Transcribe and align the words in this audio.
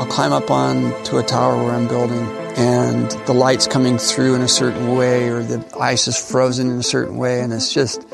I'll 0.00 0.06
climb 0.06 0.32
up 0.32 0.50
on 0.50 0.94
to 1.04 1.18
a 1.18 1.22
tower 1.22 1.62
where 1.62 1.74
I'm 1.74 1.86
building 1.86 2.26
and 2.56 3.10
the 3.26 3.34
light's 3.34 3.66
coming 3.66 3.98
through 3.98 4.34
in 4.34 4.40
a 4.40 4.48
certain 4.48 4.96
way 4.96 5.28
or 5.28 5.42
the 5.42 5.62
ice 5.78 6.08
is 6.08 6.16
frozen 6.16 6.70
in 6.70 6.78
a 6.78 6.82
certain 6.82 7.18
way 7.18 7.42
and 7.42 7.52
it's 7.52 7.70
just 7.70 8.06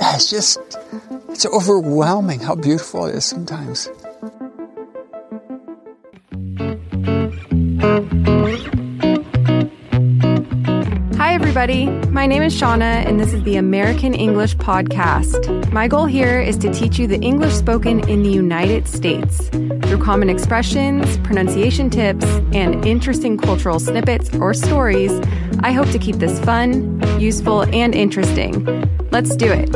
it's 0.00 0.28
just 0.28 0.58
it's 1.28 1.46
overwhelming 1.46 2.40
how 2.40 2.56
beautiful 2.56 3.06
it 3.06 3.14
is 3.14 3.24
sometimes. 3.24 3.88
Hi, 11.16 11.34
everybody. 11.34 11.86
My 11.86 12.26
name 12.26 12.42
is 12.42 12.60
Shauna, 12.60 13.06
and 13.06 13.20
this 13.20 13.32
is 13.32 13.44
the 13.44 13.58
American 13.58 14.12
English 14.12 14.56
Podcast. 14.56 15.70
My 15.70 15.86
goal 15.86 16.06
here 16.06 16.40
is 16.40 16.56
to 16.58 16.72
teach 16.72 16.98
you 16.98 17.06
the 17.06 17.20
English 17.20 17.54
spoken 17.54 18.00
in 18.08 18.24
the 18.24 18.30
United 18.30 18.88
States 18.88 19.50
through 19.96 20.04
common 20.04 20.28
expressions, 20.28 21.18
pronunciation 21.18 21.90
tips, 21.90 22.24
and 22.52 22.84
interesting 22.84 23.36
cultural 23.38 23.78
snippets 23.78 24.34
or 24.36 24.52
stories. 24.54 25.12
I 25.60 25.72
hope 25.72 25.90
to 25.90 25.98
keep 25.98 26.16
this 26.16 26.38
fun, 26.40 27.00
useful, 27.20 27.62
and 27.62 27.94
interesting. 27.94 28.64
Let's 29.10 29.36
do 29.36 29.46
it. 29.50 29.70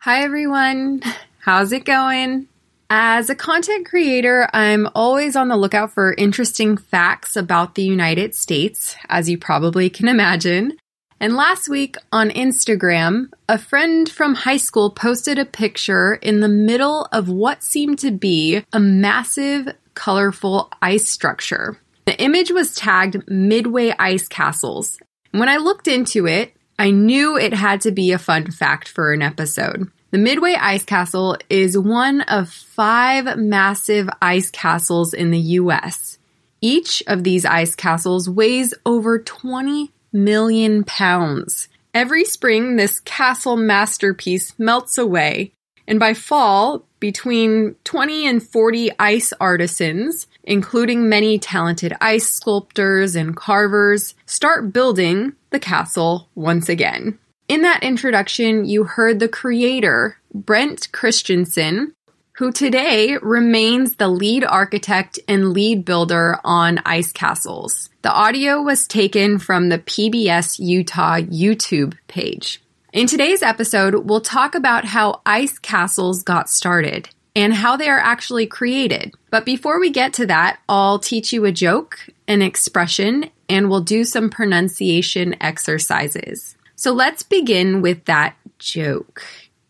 Hi, 0.00 0.22
everyone. 0.22 1.02
How's 1.40 1.72
it 1.72 1.84
going? 1.84 2.48
As 2.90 3.30
a 3.30 3.34
content 3.34 3.86
creator, 3.86 4.48
I'm 4.52 4.88
always 4.94 5.34
on 5.34 5.48
the 5.48 5.56
lookout 5.56 5.92
for 5.92 6.14
interesting 6.18 6.76
facts 6.76 7.36
about 7.36 7.74
the 7.74 7.82
United 7.82 8.34
States, 8.34 8.94
as 9.08 9.30
you 9.30 9.38
probably 9.38 9.88
can 9.88 10.08
imagine. 10.08 10.76
And 11.22 11.36
last 11.36 11.68
week 11.68 11.94
on 12.10 12.30
Instagram, 12.30 13.30
a 13.48 13.56
friend 13.56 14.08
from 14.08 14.34
high 14.34 14.56
school 14.56 14.90
posted 14.90 15.38
a 15.38 15.44
picture 15.44 16.14
in 16.14 16.40
the 16.40 16.48
middle 16.48 17.06
of 17.12 17.28
what 17.28 17.62
seemed 17.62 18.00
to 18.00 18.10
be 18.10 18.64
a 18.72 18.80
massive, 18.80 19.68
colorful 19.94 20.72
ice 20.82 21.08
structure. 21.08 21.78
The 22.06 22.20
image 22.20 22.50
was 22.50 22.74
tagged 22.74 23.22
Midway 23.28 23.94
Ice 24.00 24.26
Castles. 24.26 24.98
When 25.30 25.48
I 25.48 25.58
looked 25.58 25.86
into 25.86 26.26
it, 26.26 26.56
I 26.76 26.90
knew 26.90 27.36
it 27.36 27.54
had 27.54 27.82
to 27.82 27.92
be 27.92 28.10
a 28.10 28.18
fun 28.18 28.50
fact 28.50 28.88
for 28.88 29.12
an 29.12 29.22
episode. 29.22 29.92
The 30.10 30.18
Midway 30.18 30.54
Ice 30.54 30.84
Castle 30.84 31.36
is 31.48 31.78
one 31.78 32.22
of 32.22 32.48
five 32.50 33.38
massive 33.38 34.10
ice 34.20 34.50
castles 34.50 35.14
in 35.14 35.30
the 35.30 35.38
US. 35.38 36.18
Each 36.60 37.00
of 37.06 37.22
these 37.22 37.44
ice 37.44 37.76
castles 37.76 38.28
weighs 38.28 38.74
over 38.84 39.20
20 39.20 39.92
million 40.12 40.84
pounds. 40.84 41.68
Every 41.94 42.24
spring, 42.24 42.76
this 42.76 43.00
castle 43.00 43.56
masterpiece 43.56 44.58
melts 44.58 44.96
away, 44.98 45.52
and 45.86 46.00
by 46.00 46.14
fall, 46.14 46.86
between 47.00 47.74
20 47.84 48.26
and 48.26 48.42
40 48.42 48.92
ice 48.98 49.32
artisans, 49.40 50.26
including 50.44 51.08
many 51.08 51.38
talented 51.38 51.92
ice 52.00 52.30
sculptors 52.30 53.16
and 53.16 53.36
carvers, 53.36 54.14
start 54.24 54.72
building 54.72 55.32
the 55.50 55.58
castle 55.58 56.28
once 56.34 56.68
again. 56.68 57.18
In 57.48 57.62
that 57.62 57.82
introduction, 57.82 58.64
you 58.64 58.84
heard 58.84 59.18
the 59.18 59.28
creator, 59.28 60.16
Brent 60.32 60.90
Christensen, 60.92 61.92
who 62.34 62.50
today 62.50 63.18
remains 63.20 63.96
the 63.96 64.08
lead 64.08 64.44
architect 64.44 65.18
and 65.28 65.52
lead 65.52 65.84
builder 65.84 66.38
on 66.44 66.80
ice 66.86 67.12
castles. 67.12 67.90
The 68.00 68.12
audio 68.12 68.62
was 68.62 68.86
taken 68.86 69.38
from 69.38 69.68
the 69.68 69.78
PBS 69.78 70.58
Utah 70.58 71.18
YouTube 71.18 71.96
page. 72.08 72.62
In 72.92 73.06
today's 73.06 73.42
episode, 73.42 74.06
we'll 74.06 74.20
talk 74.20 74.54
about 74.54 74.86
how 74.86 75.20
ice 75.26 75.58
castles 75.58 76.22
got 76.22 76.48
started 76.48 77.10
and 77.36 77.54
how 77.54 77.76
they 77.76 77.88
are 77.88 77.98
actually 77.98 78.46
created. 78.46 79.14
But 79.30 79.44
before 79.44 79.78
we 79.78 79.90
get 79.90 80.12
to 80.14 80.26
that, 80.26 80.58
I'll 80.68 80.98
teach 80.98 81.32
you 81.32 81.44
a 81.44 81.52
joke, 81.52 81.98
an 82.28 82.42
expression, 82.42 83.30
and 83.48 83.68
we'll 83.68 83.80
do 83.82 84.04
some 84.04 84.30
pronunciation 84.30 85.34
exercises. 85.42 86.56
So 86.76 86.92
let's 86.92 87.22
begin 87.22 87.82
with 87.82 88.04
that 88.06 88.36
joke. 88.58 89.22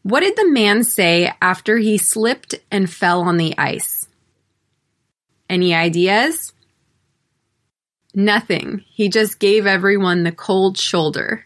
What 0.03 0.21
did 0.21 0.37
the 0.37 0.51
man 0.51 0.83
say 0.83 1.33
after 1.41 1.79
he 1.79 1.97
slipped 1.97 2.57
and 2.71 2.91
fell 2.91 3.23
on 3.23 3.37
the 3.37 3.57
ice? 3.57 4.09
Any 5.49 5.75
ideas? 5.75 6.53
Nothing. 8.15 8.85
He 8.89 9.09
just 9.09 9.39
gave 9.39 9.67
everyone 9.67 10.25
the 10.25 10.33
cold 10.33 10.77
shoulder. 10.77 11.45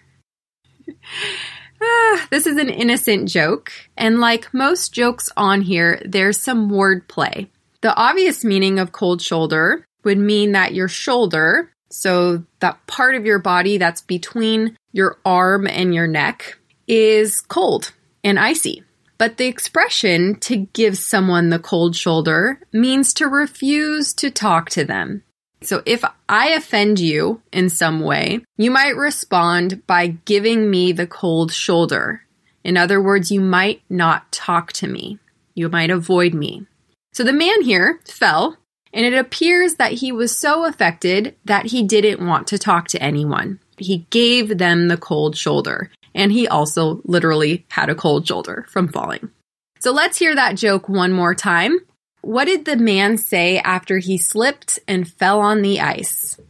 ah, 1.82 2.26
this 2.30 2.46
is 2.46 2.56
an 2.56 2.70
innocent 2.70 3.28
joke, 3.28 3.70
and 3.96 4.20
like 4.20 4.54
most 4.54 4.92
jokes 4.92 5.28
on 5.36 5.60
here, 5.60 6.00
there's 6.04 6.40
some 6.40 6.70
wordplay. 6.70 7.48
The 7.82 7.94
obvious 7.94 8.42
meaning 8.42 8.78
of 8.78 8.90
cold 8.90 9.20
shoulder 9.20 9.84
would 10.02 10.18
mean 10.18 10.52
that 10.52 10.74
your 10.74 10.88
shoulder, 10.88 11.72
so 11.90 12.44
that 12.60 12.84
part 12.86 13.16
of 13.16 13.26
your 13.26 13.38
body 13.38 13.76
that's 13.76 14.00
between 14.00 14.76
your 14.92 15.18
arm 15.26 15.66
and 15.66 15.94
your 15.94 16.06
neck 16.06 16.58
is 16.88 17.40
cold 17.42 17.92
and 18.26 18.38
icy. 18.38 18.82
But 19.18 19.38
the 19.38 19.46
expression 19.46 20.38
to 20.40 20.56
give 20.56 20.98
someone 20.98 21.48
the 21.48 21.58
cold 21.58 21.96
shoulder 21.96 22.60
means 22.72 23.14
to 23.14 23.28
refuse 23.28 24.12
to 24.14 24.30
talk 24.30 24.68
to 24.70 24.84
them. 24.84 25.22
So 25.62 25.82
if 25.86 26.04
I 26.28 26.48
offend 26.50 27.00
you 27.00 27.40
in 27.50 27.70
some 27.70 28.00
way, 28.00 28.40
you 28.58 28.70
might 28.70 28.96
respond 28.96 29.86
by 29.86 30.08
giving 30.26 30.70
me 30.70 30.92
the 30.92 31.06
cold 31.06 31.52
shoulder. 31.52 32.22
In 32.62 32.76
other 32.76 33.00
words, 33.00 33.30
you 33.30 33.40
might 33.40 33.80
not 33.88 34.30
talk 34.32 34.72
to 34.74 34.86
me. 34.86 35.18
You 35.54 35.70
might 35.70 35.90
avoid 35.90 36.34
me. 36.34 36.66
So 37.14 37.24
the 37.24 37.32
man 37.32 37.62
here 37.62 38.00
fell, 38.04 38.58
and 38.92 39.06
it 39.06 39.14
appears 39.14 39.76
that 39.76 39.92
he 39.92 40.12
was 40.12 40.36
so 40.36 40.66
affected 40.66 41.34
that 41.46 41.66
he 41.66 41.82
didn't 41.84 42.26
want 42.26 42.48
to 42.48 42.58
talk 42.58 42.88
to 42.88 43.02
anyone 43.02 43.60
he 43.78 44.06
gave 44.10 44.58
them 44.58 44.88
the 44.88 44.96
cold 44.96 45.36
shoulder. 45.36 45.90
And 46.16 46.32
he 46.32 46.48
also 46.48 47.00
literally 47.04 47.64
had 47.70 47.90
a 47.90 47.94
cold 47.94 48.26
shoulder 48.26 48.66
from 48.68 48.88
falling. 48.88 49.30
So 49.78 49.92
let's 49.92 50.18
hear 50.18 50.34
that 50.34 50.56
joke 50.56 50.88
one 50.88 51.12
more 51.12 51.34
time. 51.34 51.78
What 52.22 52.46
did 52.46 52.64
the 52.64 52.76
man 52.76 53.18
say 53.18 53.58
after 53.58 53.98
he 53.98 54.18
slipped 54.18 54.80
and 54.88 55.06
fell 55.06 55.40
on 55.40 55.62
the 55.62 55.80
ice? 55.80 56.40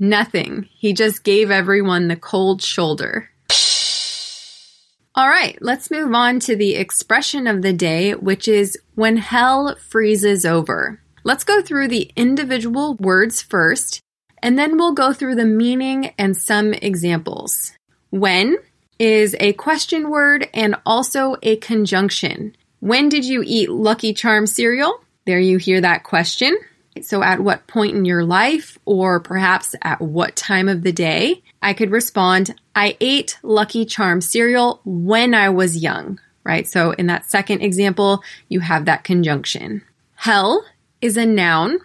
Nothing. 0.00 0.68
He 0.72 0.92
just 0.92 1.22
gave 1.22 1.50
everyone 1.50 2.08
the 2.08 2.16
cold 2.16 2.62
shoulder. 2.62 3.30
All 5.14 5.28
right, 5.28 5.56
let's 5.60 5.90
move 5.90 6.12
on 6.12 6.40
to 6.40 6.56
the 6.56 6.74
expression 6.74 7.46
of 7.46 7.62
the 7.62 7.72
day, 7.72 8.14
which 8.14 8.48
is 8.48 8.76
when 8.94 9.16
hell 9.16 9.76
freezes 9.76 10.44
over. 10.44 11.00
Let's 11.22 11.44
go 11.44 11.62
through 11.62 11.88
the 11.88 12.10
individual 12.16 12.94
words 12.96 13.42
first 13.42 14.00
and 14.42 14.58
then 14.58 14.76
we'll 14.76 14.92
go 14.92 15.12
through 15.12 15.34
the 15.34 15.44
meaning 15.44 16.12
and 16.18 16.36
some 16.36 16.74
examples. 16.74 17.72
When 18.10 18.58
is 18.98 19.36
a 19.40 19.52
question 19.54 20.10
word 20.10 20.48
and 20.54 20.76
also 20.86 21.36
a 21.42 21.56
conjunction. 21.56 22.56
When 22.80 23.08
did 23.08 23.24
you 23.24 23.42
eat 23.44 23.70
Lucky 23.70 24.14
Charm 24.14 24.46
cereal? 24.46 25.00
There 25.26 25.38
you 25.38 25.58
hear 25.58 25.80
that 25.80 26.04
question. 26.04 26.56
So, 27.02 27.22
at 27.22 27.40
what 27.40 27.66
point 27.66 27.94
in 27.94 28.04
your 28.06 28.24
life, 28.24 28.78
or 28.86 29.20
perhaps 29.20 29.74
at 29.82 30.00
what 30.00 30.34
time 30.34 30.68
of 30.68 30.82
the 30.82 30.92
day? 30.92 31.42
I 31.60 31.74
could 31.74 31.90
respond, 31.90 32.54
I 32.74 32.96
ate 33.00 33.38
Lucky 33.42 33.84
Charm 33.84 34.20
cereal 34.20 34.80
when 34.84 35.34
I 35.34 35.50
was 35.50 35.76
young, 35.76 36.18
right? 36.42 36.66
So, 36.66 36.92
in 36.92 37.06
that 37.08 37.30
second 37.30 37.60
example, 37.60 38.22
you 38.48 38.60
have 38.60 38.86
that 38.86 39.04
conjunction. 39.04 39.82
Hell 40.14 40.64
is 41.02 41.18
a 41.18 41.26
noun 41.26 41.80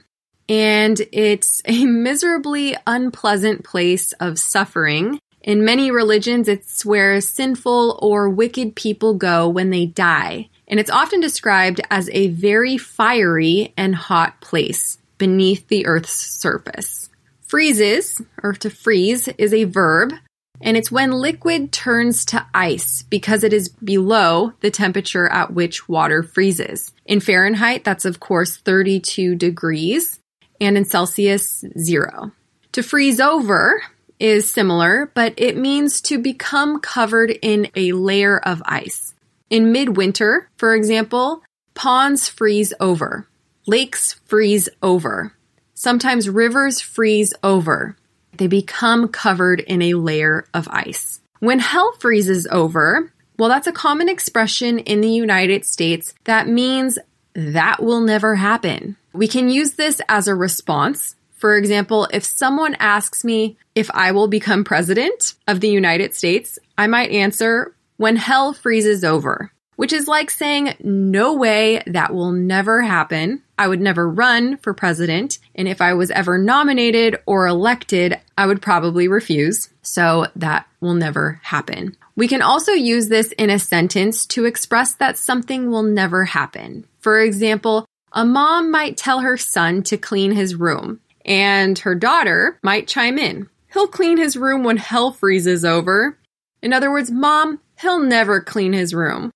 and 0.48 1.02
it's 1.12 1.62
a 1.66 1.86
miserably 1.86 2.76
unpleasant 2.86 3.64
place 3.64 4.14
of 4.14 4.40
suffering. 4.40 5.20
In 5.44 5.66
many 5.66 5.90
religions, 5.90 6.48
it's 6.48 6.86
where 6.86 7.20
sinful 7.20 7.98
or 8.02 8.30
wicked 8.30 8.76
people 8.76 9.16
go 9.16 9.50
when 9.50 9.72
they 9.72 9.88
die, 9.88 10.50
and 10.68 10.80
it's 10.80 10.92
often 10.92 11.20
described 11.20 11.82
as 11.90 12.10
a 12.12 12.28
very 12.28 12.78
fiery 12.78 13.74
and 13.76 13.96
hot 13.96 14.40
place 14.40 15.00
beneath 15.18 15.68
the 15.68 15.88
Earth's 15.88 16.12
surface. 16.12 17.10
Freezes, 17.42 18.22
or 18.44 18.54
to 18.54 18.70
freeze, 18.70 19.28
is 19.30 19.54
a 19.54 19.64
verb, 19.64 20.14
and 20.62 20.78
it's 20.78 20.92
when 20.92 21.12
liquid 21.12 21.72
turns 21.72 22.24
to 22.26 22.46
ice 22.54 23.02
because 23.04 23.44
it 23.44 23.52
is 23.52 23.70
below 23.70 24.54
the 24.60 24.70
temperature 24.70 25.28
at 25.28 25.54
which 25.54 25.90
water 25.90 26.22
freezes. 26.22 26.94
In 27.06 27.20
Fahrenheit, 27.20 27.84
that's 27.84 28.06
of 28.06 28.20
course 28.20 28.58
32 28.58 29.36
degrees 29.36 30.20
and 30.60 30.78
in 30.78 30.86
Celsius, 30.86 31.66
zero. 31.78 32.32
To 32.74 32.84
freeze 32.84 33.20
over 33.20 33.82
is 34.22 34.50
similar, 34.50 35.12
but 35.16 35.34
it 35.38 35.58
means 35.58 36.00
to 36.02 36.20
become 36.20 36.80
covered 36.80 37.32
in 37.32 37.68
a 37.76 37.92
layer 37.94 38.38
of 38.38 38.62
ice. 38.66 39.14
In 39.50 39.72
midwinter, 39.72 40.50
for 40.58 40.76
example, 40.76 41.42
ponds 41.74 42.30
freeze 42.30 42.74
over, 42.80 43.28
lakes 43.66 44.14
freeze 44.26 44.70
over, 44.82 45.34
sometimes 45.74 46.30
rivers 46.30 46.80
freeze 46.80 47.34
over. 47.44 47.98
They 48.38 48.48
become 48.48 49.08
covered 49.08 49.60
in 49.60 49.82
a 49.82 49.96
layer 49.96 50.46
of 50.54 50.68
ice. 50.70 51.20
When 51.40 51.60
hell 51.60 51.94
freezes 52.00 52.48
over, 52.52 53.12
Well, 53.38 53.50
that's 53.50 53.66
a 53.66 53.72
common 53.72 54.08
expression 54.08 54.78
in 54.78 55.02
the 55.02 55.10
United 55.10 55.66
States 55.66 56.14
that 56.26 56.48
means 56.48 57.00
that 57.34 57.82
will 57.82 58.02
never 58.02 58.36
happen. 58.36 58.98
We 59.14 59.28
can 59.28 59.50
use 59.50 59.74
this 59.74 60.00
as 60.08 60.28
a 60.28 60.36
response. 60.36 61.16
For 61.42 61.58
example, 61.58 62.08
if 62.14 62.24
someone 62.24 62.76
asks 62.80 63.26
me 63.26 63.58
if 63.74 63.90
I 63.92 64.12
will 64.12 64.28
become 64.28 64.64
president 64.64 65.34
of 65.48 65.60
the 65.60 65.70
United 65.70 66.14
States, 66.14 66.60
I 66.78 66.86
might 66.86 67.10
answer, 67.10 67.76
when 67.98 68.16
hell 68.16 68.54
freezes 68.54 69.04
over, 69.04 69.52
which 69.76 69.92
is 69.92 70.08
like 70.08 70.30
saying, 70.30 70.76
no 70.82 71.34
way, 71.34 71.82
that 71.88 72.14
will 72.14 72.32
never 72.32 72.84
happen. 72.84 73.42
I 73.58 73.68
would 73.68 73.82
never 73.82 74.08
run 74.08 74.58
for 74.58 74.76
president. 74.76 75.40
And 75.56 75.68
if 75.68 75.82
I 75.82 75.96
was 75.96 76.12
ever 76.12 76.38
nominated 76.38 77.18
or 77.26 77.48
elected, 77.48 78.20
I 78.38 78.46
would 78.46 78.62
probably 78.62 79.08
refuse. 79.08 79.70
So 79.82 80.28
that 80.36 80.68
will 80.80 80.94
never 80.94 81.40
happen. 81.44 81.98
We 82.16 82.28
can 82.28 82.44
also 82.44 82.74
use 82.74 83.08
this 83.08 83.32
in 83.32 83.50
a 83.50 83.58
sentence 83.58 84.28
to 84.28 84.46
express 84.46 84.94
that 84.96 85.18
something 85.18 85.72
will 85.72 85.82
never 85.82 86.26
happen. 86.26 86.86
For 87.00 87.20
example, 87.20 87.88
a 88.12 88.26
mom 88.26 88.70
might 88.70 88.96
tell 88.96 89.22
her 89.22 89.38
son 89.38 89.82
to 89.84 89.98
clean 89.98 90.34
his 90.34 90.54
room, 90.54 91.00
and 91.26 91.78
her 91.80 91.96
daughter 91.96 92.60
might 92.62 92.88
chime 92.88 93.18
in. 93.18 93.50
He'll 93.74 93.88
clean 93.88 94.18
his 94.18 94.38
room 94.38 94.64
when 94.64 94.78
hell 94.78 95.12
freezes 95.12 95.64
over. 95.64 96.18
In 96.62 96.74
other 96.74 96.92
words, 96.92 97.12
mom, 97.12 97.60
he'll 97.80 98.00
never 98.00 98.42
clean 98.42 98.74
his 98.74 98.94
room. 98.94 99.32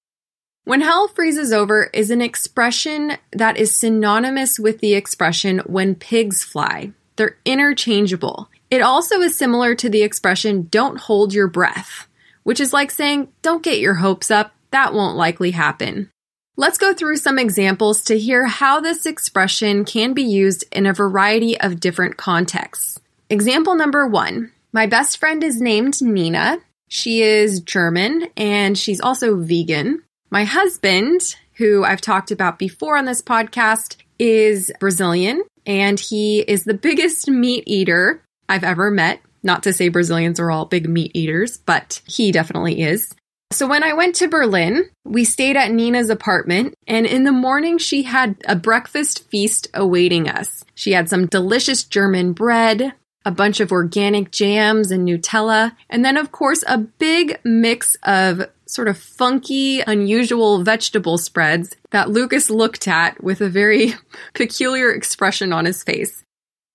When 0.64 0.82
hell 0.82 1.08
freezes 1.08 1.54
over 1.54 1.90
is 1.94 2.12
an 2.12 2.22
expression 2.22 3.14
that 3.32 3.58
is 3.58 3.76
synonymous 3.76 4.60
with 4.60 4.80
the 4.80 4.96
expression 4.96 5.60
when 5.60 5.96
pigs 5.96 6.44
fly. 6.44 6.92
They're 7.16 7.38
interchangeable. 7.46 8.50
It 8.70 8.82
also 8.82 9.22
is 9.22 9.38
similar 9.38 9.76
to 9.76 9.90
the 9.90 10.02
expression 10.02 10.68
don't 10.70 11.00
hold 11.00 11.34
your 11.34 11.48
breath 11.48 12.08
which 12.46 12.60
is 12.60 12.72
like 12.72 12.92
saying, 12.92 13.28
don't 13.42 13.64
get 13.64 13.80
your 13.80 13.96
hopes 13.96 14.30
up, 14.30 14.54
that 14.70 14.94
won't 14.94 15.18
likely 15.18 15.52
happen. 15.52 16.12
Let's 16.58 16.78
go 16.78 16.94
through 16.94 17.18
some 17.18 17.38
examples 17.38 18.02
to 18.06 18.18
hear 18.18 18.46
how 18.46 18.80
this 18.80 19.06
expression 19.06 19.84
can 19.84 20.14
be 20.14 20.24
used 20.24 20.64
in 20.72 20.86
a 20.86 20.94
variety 20.94 21.60
of 21.60 21.82
different 21.82 22.16
contexts. 22.16 22.98
Example 23.30 23.76
number 23.76 24.08
one 24.08 24.54
My 24.72 24.86
best 24.86 25.18
friend 25.18 25.44
is 25.44 25.60
named 25.60 26.02
Nina. 26.02 26.60
She 26.88 27.22
is 27.22 27.60
German 27.60 28.30
and 28.38 28.78
she's 28.78 29.02
also 29.02 29.36
vegan. 29.36 30.04
My 30.30 30.46
husband, 30.46 31.36
who 31.56 31.84
I've 31.84 32.00
talked 32.00 32.32
about 32.32 32.58
before 32.58 32.96
on 32.96 33.04
this 33.04 33.22
podcast, 33.22 33.98
is 34.18 34.72
Brazilian 34.80 35.44
and 35.66 36.00
he 36.00 36.40
is 36.40 36.64
the 36.64 36.74
biggest 36.74 37.30
meat 37.30 37.66
eater 37.68 38.22
I've 38.48 38.64
ever 38.64 38.90
met. 38.92 39.20
Not 39.44 39.64
to 39.64 39.74
say 39.74 39.90
Brazilians 39.90 40.40
are 40.40 40.52
all 40.52 40.66
big 40.66 40.88
meat 40.88 41.12
eaters, 41.14 41.58
but 41.58 42.02
he 42.06 42.32
definitely 42.32 42.82
is. 42.82 43.14
So 43.52 43.68
when 43.68 43.84
I 43.84 43.94
went 43.94 44.16
to 44.16 44.28
Berlin, 44.28 44.90
we 45.04 45.24
stayed 45.24 45.56
at 45.56 45.72
Nina's 45.72 46.10
apartment, 46.10 46.74
and 46.88 47.06
in 47.06 47.24
the 47.24 47.32
morning 47.32 47.78
she 47.78 48.04
had 48.04 48.36
a 48.48 48.56
breakfast 48.56 49.30
feast 49.30 49.68
awaiting 49.74 50.28
us. 50.28 50.66
She 50.74 50.94
had 50.94 51.10
some 51.10 51.28
delicious 51.28 51.84
German 51.84 52.34
bread, 52.34 52.94
a 53.24 53.32
bunch 53.32 53.60
of 53.60 53.72
organic 53.72 54.32
jams 54.32 54.92
and 54.92 55.08
Nutella, 55.08 55.76
and 55.90 56.04
then, 56.04 56.18
of 56.18 56.32
course, 56.32 56.64
a 56.68 56.78
big 56.78 57.40
mix 57.44 57.96
of 58.04 58.50
sort 58.68 58.88
of 58.88 58.98
funky, 58.98 59.82
unusual 59.82 60.64
vegetable 60.64 61.18
spreads 61.18 61.76
that 61.92 62.10
Lucas 62.10 62.50
looked 62.50 62.88
at 62.88 63.24
with 63.24 63.42
a 63.42 63.50
very 63.50 63.94
peculiar 64.34 64.92
expression 64.92 65.54
on 65.54 65.66
his 65.66 65.84
face. 65.84 66.24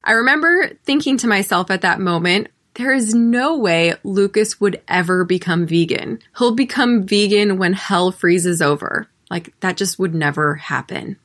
I 0.03 0.13
remember 0.13 0.71
thinking 0.85 1.19
to 1.19 1.27
myself 1.27 1.71
at 1.71 1.83
that 1.83 2.01
moment, 2.01 2.49
there 2.75 2.93
is 2.93 3.15
no 3.15 3.57
way 3.57 3.95
Lucas 4.05 4.61
would 4.61 4.81
ever 4.89 5.25
become 5.25 5.67
vegan. 5.67 6.21
He'll 6.39 6.55
become 6.55 7.05
vegan 7.05 7.59
when 7.59 7.73
hell 7.73 8.13
freezes 8.13 8.63
over. 8.63 9.09
Like, 9.31 9.53
that 9.61 9.77
just 9.77 9.99
would 9.99 10.15
never 10.15 10.57
happen. 10.57 11.17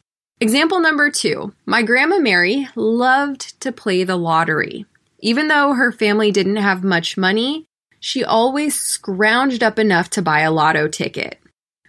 Example 0.42 0.80
number 0.80 1.10
two 1.10 1.54
My 1.66 1.82
grandma 1.82 2.20
Mary 2.20 2.68
loved 2.76 3.60
to 3.62 3.72
play 3.72 4.04
the 4.04 4.18
lottery. 4.18 4.86
Even 5.20 5.48
though 5.48 5.74
her 5.74 5.92
family 5.92 6.32
didn't 6.32 6.58
have 6.58 6.84
much 6.84 7.18
money, 7.18 7.66
she 8.00 8.24
always 8.24 8.76
scrounged 8.76 9.64
up 9.64 9.80
enough 9.80 10.10
to 10.12 10.22
buy 10.22 10.42
a 10.42 10.52
lotto 10.52 10.88
ticket. 10.88 11.40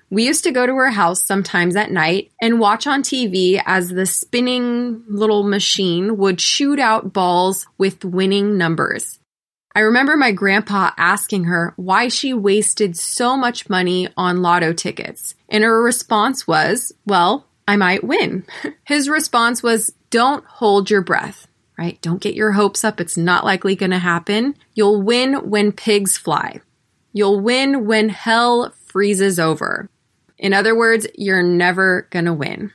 We 0.08 0.24
used 0.24 0.44
to 0.44 0.52
go 0.52 0.64
to 0.64 0.74
her 0.76 0.90
house 0.90 1.26
sometimes 1.26 1.74
at 1.74 1.90
night 1.90 2.30
and 2.40 2.60
watch 2.60 2.86
on 2.86 3.02
TV 3.02 3.60
as 3.66 3.88
the 3.88 4.06
spinning 4.06 5.02
little 5.08 5.42
machine 5.42 6.16
would 6.16 6.40
shoot 6.40 6.78
out 6.78 7.12
balls 7.12 7.66
with 7.76 8.04
winning 8.04 8.56
numbers. 8.56 9.18
I 9.76 9.80
remember 9.80 10.16
my 10.16 10.32
grandpa 10.32 10.92
asking 10.96 11.44
her 11.44 11.74
why 11.76 12.08
she 12.08 12.32
wasted 12.32 12.96
so 12.96 13.36
much 13.36 13.68
money 13.68 14.08
on 14.16 14.40
lotto 14.40 14.72
tickets. 14.72 15.34
And 15.50 15.62
her 15.64 15.82
response 15.82 16.46
was, 16.46 16.94
well, 17.04 17.46
I 17.68 17.76
might 17.76 18.02
win. 18.02 18.46
His 18.84 19.06
response 19.06 19.62
was, 19.62 19.92
don't 20.08 20.46
hold 20.46 20.88
your 20.88 21.02
breath, 21.02 21.46
right? 21.76 22.00
Don't 22.00 22.22
get 22.22 22.34
your 22.34 22.52
hopes 22.52 22.84
up. 22.84 23.02
It's 23.02 23.18
not 23.18 23.44
likely 23.44 23.76
going 23.76 23.90
to 23.90 23.98
happen. 23.98 24.56
You'll 24.72 25.02
win 25.02 25.50
when 25.50 25.72
pigs 25.72 26.16
fly. 26.16 26.62
You'll 27.12 27.40
win 27.40 27.84
when 27.84 28.08
hell 28.08 28.72
freezes 28.86 29.38
over. 29.38 29.90
In 30.38 30.54
other 30.54 30.74
words, 30.74 31.06
you're 31.16 31.42
never 31.42 32.08
going 32.08 32.24
to 32.24 32.32
win. 32.32 32.72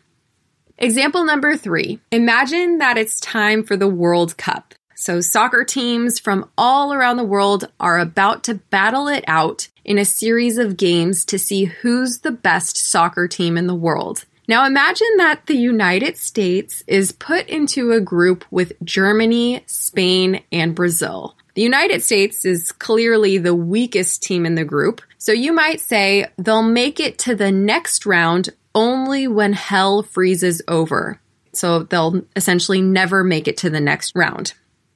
Example 0.77 1.25
number 1.25 1.57
three. 1.57 1.99
Imagine 2.11 2.77
that 2.77 2.99
it's 2.99 3.19
time 3.19 3.63
for 3.63 3.75
the 3.75 3.87
World 3.87 4.37
Cup. 4.37 4.75
So, 5.01 5.19
soccer 5.19 5.63
teams 5.63 6.19
from 6.19 6.47
all 6.59 6.93
around 6.93 7.17
the 7.17 7.23
world 7.23 7.67
are 7.79 7.97
about 7.97 8.43
to 8.43 8.53
battle 8.69 9.07
it 9.07 9.23
out 9.25 9.67
in 9.83 9.97
a 9.97 10.05
series 10.05 10.59
of 10.59 10.77
games 10.77 11.25
to 11.25 11.39
see 11.39 11.65
who's 11.65 12.19
the 12.19 12.29
best 12.29 12.77
soccer 12.77 13.27
team 13.27 13.57
in 13.57 13.65
the 13.65 13.73
world. 13.73 14.25
Now, 14.47 14.63
imagine 14.67 15.17
that 15.17 15.47
the 15.47 15.55
United 15.55 16.17
States 16.17 16.83
is 16.85 17.13
put 17.13 17.47
into 17.47 17.93
a 17.93 17.99
group 17.99 18.45
with 18.51 18.73
Germany, 18.83 19.63
Spain, 19.65 20.43
and 20.51 20.75
Brazil. 20.75 21.35
The 21.55 21.63
United 21.63 22.03
States 22.03 22.45
is 22.45 22.71
clearly 22.71 23.39
the 23.39 23.55
weakest 23.55 24.21
team 24.21 24.45
in 24.45 24.53
the 24.53 24.63
group, 24.63 25.01
so 25.17 25.31
you 25.31 25.51
might 25.51 25.81
say 25.81 26.27
they'll 26.37 26.61
make 26.61 26.99
it 26.99 27.17
to 27.19 27.33
the 27.33 27.51
next 27.51 28.05
round 28.05 28.49
only 28.75 29.27
when 29.27 29.53
hell 29.53 30.03
freezes 30.03 30.61
over. 30.67 31.19
So 31.53 31.79
they'll 31.79 32.21
essentially 32.35 32.83
never 32.83 33.23
make 33.23 33.47
it 33.47 33.57
to 33.57 33.71
the 33.71 33.81
next 33.81 34.15
round. 34.15 34.53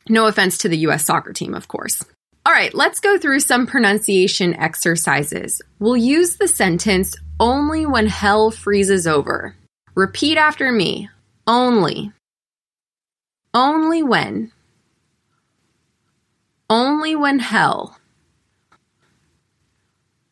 No 0.07 0.27
offense 0.27 0.59
to 0.59 0.69
the 0.69 0.77
US 0.87 1.05
soccer 1.05 1.33
team, 1.33 1.53
of 1.53 1.67
course. 1.67 2.03
All 2.45 2.53
right, 2.53 2.73
let's 2.75 2.99
go 2.99 3.17
through 3.17 3.39
some 3.39 3.65
pronunciation 3.65 4.53
exercises. 4.53 5.61
We'll 5.79 5.97
use 5.97 6.35
the 6.35 6.47
sentence 6.47 7.15
only 7.39 7.87
when 7.87 8.05
hell 8.05 8.51
freezes 8.51 9.07
over. 9.07 9.55
Repeat 9.95 10.37
after 10.37 10.71
me. 10.71 11.09
Only. 11.47 12.11
Only 13.53 14.03
when. 14.03 14.51
Only 16.69 17.15
when 17.15 17.39
hell. 17.39 17.97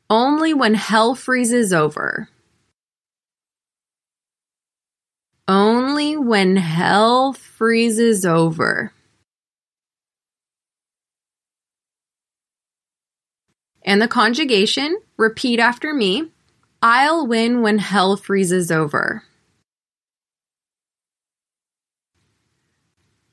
Only 0.10 0.54
when 0.54 0.76
hell 0.76 1.16
freezes 1.16 1.74
over. 1.74 2.30
Only 5.48 6.16
when 6.16 6.58
hell 6.58 7.34
freezes 7.34 8.24
over. 8.24 8.94
And 13.94 14.02
the 14.02 14.08
conjugation, 14.08 14.98
repeat 15.18 15.60
after 15.60 15.94
me. 15.94 16.32
I'll 16.82 17.28
win 17.28 17.62
when 17.62 17.78
hell 17.78 18.18
freezes 18.18 18.72
over. 18.72 19.24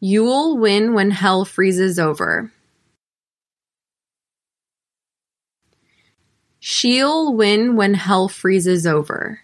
You'll 0.01 0.59
win 0.59 0.93
when 0.93 1.13
hell 1.13 1.47
freezes 1.47 1.99
over. 1.99 2.53
She'll 6.59 7.35
win 7.35 7.75
when 7.75 7.95
hell 7.95 8.29
freezes 8.29 8.87
over. 8.87 9.41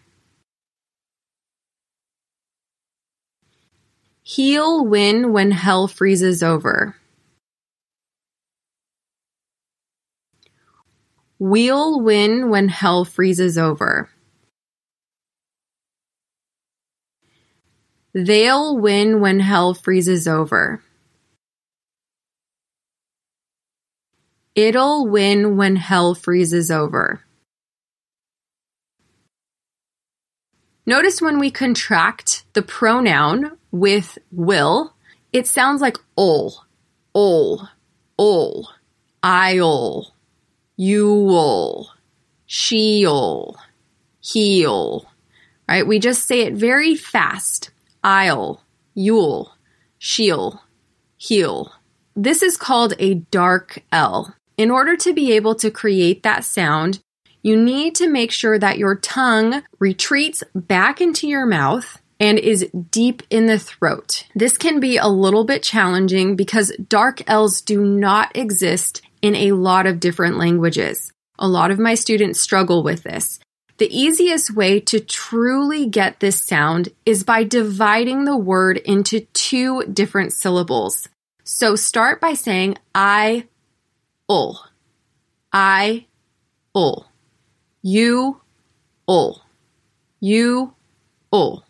He'll 4.22 4.84
win 4.84 5.32
when 5.32 5.52
hell 5.52 5.88
freezes 5.88 6.42
over. 6.42 6.94
We'll 11.38 12.00
win 12.00 12.48
when 12.48 12.68
hell 12.68 13.04
freezes 13.04 13.58
over. 13.58 14.08
They'll 18.14 18.78
win 18.78 19.20
when 19.20 19.40
hell 19.40 19.74
freezes 19.74 20.26
over. 20.26 20.82
It'll 24.54 25.06
win 25.06 25.58
when 25.58 25.76
hell 25.76 26.14
freezes 26.14 26.70
over. 26.70 27.20
Notice 30.86 31.20
when 31.20 31.38
we 31.38 31.50
contract 31.50 32.44
the 32.54 32.62
pronoun 32.62 33.58
with 33.70 34.16
will, 34.32 34.94
it 35.34 35.46
sounds 35.46 35.82
like 35.82 35.98
ol, 36.16 36.64
ol, 37.14 37.68
ol, 38.18 38.70
I'll 39.22 40.15
you'll, 40.76 41.90
sheol, 42.46 43.58
heel, 44.20 45.06
right? 45.68 45.86
We 45.86 45.98
just 45.98 46.26
say 46.26 46.42
it 46.42 46.54
very 46.54 46.94
fast. 46.94 47.70
I'll, 48.04 48.62
you'll, 48.94 49.54
heel. 49.98 51.72
This 52.14 52.42
is 52.42 52.56
called 52.56 52.94
a 52.98 53.14
dark 53.14 53.82
L. 53.92 54.34
In 54.56 54.70
order 54.70 54.96
to 54.96 55.12
be 55.12 55.32
able 55.32 55.54
to 55.56 55.70
create 55.70 56.22
that 56.22 56.44
sound, 56.44 57.00
you 57.42 57.56
need 57.56 57.94
to 57.96 58.08
make 58.08 58.32
sure 58.32 58.58
that 58.58 58.78
your 58.78 58.96
tongue 58.96 59.62
retreats 59.78 60.42
back 60.54 61.00
into 61.00 61.28
your 61.28 61.46
mouth 61.46 62.00
and 62.18 62.38
is 62.38 62.70
deep 62.90 63.22
in 63.30 63.46
the 63.46 63.58
throat. 63.58 64.26
This 64.34 64.56
can 64.56 64.80
be 64.80 64.96
a 64.96 65.08
little 65.08 65.44
bit 65.44 65.62
challenging 65.62 66.36
because 66.36 66.72
dark 66.88 67.22
L's 67.28 67.60
do 67.60 67.84
not 67.84 68.36
exist 68.36 69.02
in 69.22 69.34
a 69.34 69.52
lot 69.52 69.86
of 69.86 70.00
different 70.00 70.38
languages. 70.38 71.12
A 71.38 71.48
lot 71.48 71.70
of 71.70 71.78
my 71.78 71.94
students 71.94 72.40
struggle 72.40 72.82
with 72.82 73.02
this. 73.02 73.38
The 73.78 73.94
easiest 73.94 74.54
way 74.54 74.80
to 74.80 75.00
truly 75.00 75.86
get 75.86 76.20
this 76.20 76.42
sound 76.42 76.88
is 77.04 77.24
by 77.24 77.44
dividing 77.44 78.24
the 78.24 78.36
word 78.36 78.78
into 78.78 79.20
two 79.34 79.82
different 79.84 80.32
syllables. 80.32 81.08
So 81.44 81.76
start 81.76 82.20
by 82.20 82.32
saying 82.32 82.78
I, 82.94 83.46
ul. 84.30 84.64
I, 85.52 86.06
ul. 86.74 87.06
You, 87.82 88.40
ul. 89.06 89.42
You, 90.20 90.72
ul. 91.30 91.65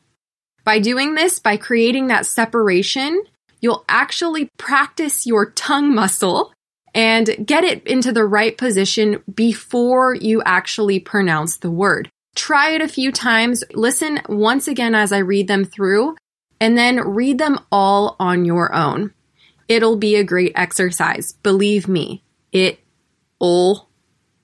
By 0.67 0.81
doing 0.81 1.15
this, 1.15 1.39
by 1.39 1.57
creating 1.57 2.09
that 2.09 2.27
separation, 2.27 3.23
you'll 3.61 3.85
actually 3.89 4.51
practice 4.59 5.25
your 5.25 5.53
tongue 5.53 5.95
muscle 5.95 6.53
and 6.93 7.47
get 7.47 7.63
it 7.63 7.87
into 7.87 8.11
the 8.11 8.25
right 8.25 8.59
position 8.59 9.23
before 9.33 10.17
you 10.17 10.43
actually 10.43 10.99
pronounce 10.99 11.59
the 11.59 11.71
word. 11.71 12.11
Try 12.35 12.71
it 12.71 12.83
a 12.83 12.89
few 12.89 13.13
times, 13.13 13.63
listen 13.75 14.21
once 14.29 14.67
again 14.67 14.97
as 14.97 15.13
I 15.13 15.19
read 15.19 15.47
them 15.47 15.65
through, 15.65 16.17
and 16.61 16.77
then 16.77 17.01
read 17.01 17.39
them 17.39 17.61
all 17.71 18.17
on 18.19 18.45
your 18.45 18.75
own. 18.75 19.13
It'll 19.69 19.97
be 19.97 20.17
a 20.17 20.25
great 20.25 20.53
exercise. 20.57 21.33
Believe 21.45 21.87
me, 21.87 22.25
it 22.51 22.81
will 23.41 23.89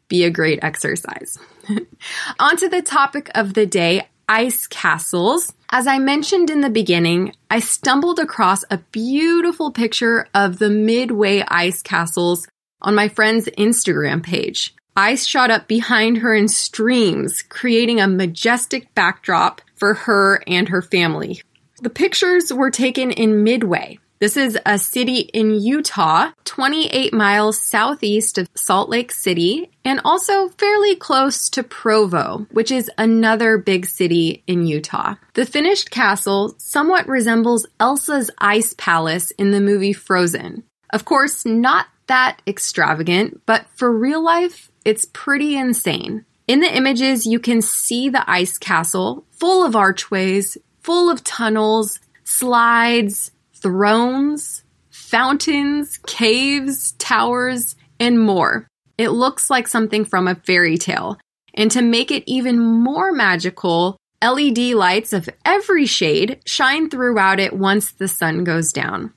be 0.07 0.23
a 0.23 0.31
great 0.31 0.61
exercise. 0.63 1.37
on 2.39 2.57
to 2.59 2.69
the 2.69 2.83
topic 2.83 3.29
of 3.35 3.55
the 3.55 3.67
day 3.67 4.07
ice 4.33 4.67
castles. 4.67 5.53
As 5.69 5.87
I 5.87 5.99
mentioned 5.99 6.49
in 6.49 6.63
the 6.63 6.71
beginning, 6.71 7.35
I 7.51 7.61
stumbled 7.61 8.19
across 8.19 8.65
a 8.71 8.79
beautiful 8.91 9.73
picture 9.73 10.27
of 10.33 10.59
the 10.59 10.71
Midway 10.71 11.45
ice 11.47 11.83
castles 11.83 12.49
on 12.81 12.95
my 12.95 13.09
friend's 13.09 13.47
Instagram 13.59 14.23
page. 14.23 14.75
Ice 14.97 15.27
shot 15.27 15.51
up 15.51 15.69
behind 15.69 16.19
her 16.19 16.35
in 16.35 16.49
streams, 16.49 17.43
creating 17.43 18.01
a 18.01 18.09
majestic 18.09 18.95
backdrop 18.95 19.61
for 19.75 19.93
her 19.93 20.43
and 20.47 20.71
her 20.71 20.81
family. 20.81 21.43
The 21.83 21.91
pictures 21.91 22.51
were 22.51 22.71
taken 22.71 23.11
in 23.11 23.45
Midway, 23.45 23.99
this 24.23 24.37
is 24.37 24.57
a 24.65 24.79
city 24.79 25.19
in 25.35 25.61
Utah, 25.61 26.31
28 26.45 27.13
miles 27.13 27.61
southeast 27.61 28.39
of 28.39 28.49
Salt 28.55 28.89
Lake 28.89 29.11
City, 29.11 29.69
and 29.85 30.01
also 30.05 30.49
fairly 30.51 30.95
close 30.95 31.51
to 31.51 31.65
Provo, 31.65 32.47
which 32.53 32.71
is 32.71 32.89
another 32.97 33.59
big 33.59 33.85
city 33.85 34.45
in 34.47 34.65
Utah. 34.65 35.17
The 35.35 35.45
finished 35.45 35.91
castle 35.91 36.55
somewhat 36.59 37.09
resembles 37.09 37.67
Elsa's 37.81 38.31
ice 38.39 38.77
palace 38.79 39.33
in 39.33 39.51
the 39.51 39.61
movie 39.61 39.93
Frozen. 39.93 40.63
Of 40.91 41.05
course, 41.05 41.45
not 41.45 41.87
that 42.07 42.43
extravagant, 42.47 43.43
but 43.45 43.67
for 43.75 43.91
real 43.91 44.23
life, 44.23 44.71
it's 44.85 45.09
pretty 45.13 45.57
insane. 45.57 46.25
In 46.47 46.61
the 46.61 46.73
images, 46.73 47.27
you 47.27 47.41
can 47.41 47.61
see 47.61 48.09
the 48.09 48.31
ice 48.31 48.57
castle 48.57 49.25
full 49.33 49.67
of 49.67 49.75
archways, 49.75 50.57
full 50.81 51.11
of 51.11 51.25
tunnels, 51.25 51.99
slides, 52.23 53.32
thrones, 53.63 54.65
fountains, 54.91 55.99
caves, 56.07 56.93
towers, 56.93 57.77
and 57.99 58.21
more. 58.21 58.67
It 58.99 59.11
looks 59.11 59.49
like 59.49 59.69
something 59.69 60.05
from 60.05 60.29
a 60.29 60.35
fairy 60.35 60.77
tale. 60.77 61.19
And 61.55 61.71
to 61.71 61.83
make 61.83 62.11
it 62.11 62.25
even 62.27 62.59
more 62.59 63.13
magical, 63.13 63.97
LED 64.23 64.59
lights 64.75 65.13
of 65.13 65.29
every 65.45 65.87
shade 65.87 66.41
shine 66.47 66.91
throughout 66.91 67.41
it 67.41 67.53
once 67.53 67.93
the 67.93 68.09
sun 68.09 68.45
goes 68.45 68.73
down. 68.73 69.13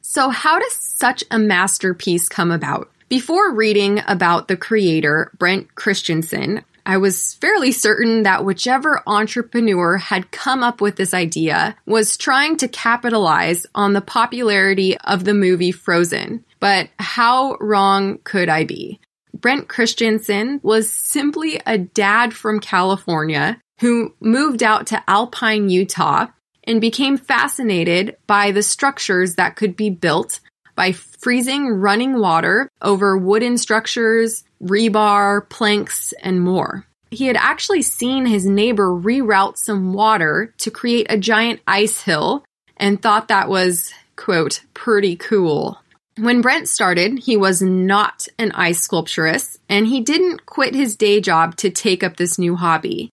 So, 0.00 0.30
how 0.30 0.58
does 0.58 0.72
such 0.72 1.24
a 1.30 1.38
masterpiece 1.38 2.28
come 2.28 2.50
about? 2.50 2.90
Before 3.08 3.52
reading 3.52 4.02
about 4.06 4.48
the 4.48 4.56
creator, 4.56 5.30
Brent 5.38 5.74
Christensen, 5.74 6.64
I 6.86 6.98
was 6.98 7.34
fairly 7.34 7.72
certain 7.72 8.22
that 8.22 8.44
whichever 8.44 9.02
entrepreneur 9.08 9.96
had 9.96 10.30
come 10.30 10.62
up 10.62 10.80
with 10.80 10.94
this 10.94 11.12
idea 11.12 11.76
was 11.84 12.16
trying 12.16 12.56
to 12.58 12.68
capitalize 12.68 13.66
on 13.74 13.92
the 13.92 14.00
popularity 14.00 14.96
of 14.98 15.24
the 15.24 15.34
movie 15.34 15.72
Frozen. 15.72 16.44
But 16.60 16.88
how 17.00 17.56
wrong 17.60 18.18
could 18.22 18.48
I 18.48 18.62
be? 18.62 19.00
Brent 19.34 19.66
Christensen 19.66 20.60
was 20.62 20.90
simply 20.90 21.60
a 21.66 21.76
dad 21.76 22.32
from 22.32 22.60
California 22.60 23.60
who 23.80 24.14
moved 24.20 24.62
out 24.62 24.86
to 24.86 25.02
Alpine, 25.10 25.68
Utah, 25.68 26.28
and 26.64 26.80
became 26.80 27.16
fascinated 27.16 28.16
by 28.28 28.52
the 28.52 28.62
structures 28.62 29.34
that 29.34 29.56
could 29.56 29.76
be 29.76 29.90
built 29.90 30.38
by 30.76 30.92
freezing 30.92 31.68
running 31.68 32.20
water 32.20 32.68
over 32.80 33.18
wooden 33.18 33.58
structures, 33.58 34.44
rebar, 34.62 35.48
planks, 35.48 36.14
and 36.22 36.40
more. 36.40 36.86
He 37.10 37.26
had 37.26 37.36
actually 37.36 37.82
seen 37.82 38.26
his 38.26 38.46
neighbor 38.46 38.88
reroute 38.88 39.56
some 39.56 39.92
water 39.92 40.54
to 40.58 40.70
create 40.70 41.06
a 41.10 41.18
giant 41.18 41.60
ice 41.66 42.02
hill 42.02 42.44
and 42.76 43.00
thought 43.00 43.28
that 43.28 43.48
was, 43.48 43.92
quote, 44.16 44.62
pretty 44.74 45.16
cool. 45.16 45.80
When 46.18 46.40
Brent 46.40 46.68
started, 46.68 47.18
he 47.18 47.36
was 47.36 47.60
not 47.60 48.26
an 48.38 48.52
ice 48.52 48.80
sculpturist 48.80 49.58
and 49.68 49.86
he 49.86 50.00
didn't 50.00 50.46
quit 50.46 50.74
his 50.74 50.96
day 50.96 51.20
job 51.20 51.56
to 51.56 51.70
take 51.70 52.02
up 52.02 52.16
this 52.16 52.38
new 52.38 52.56
hobby. 52.56 53.10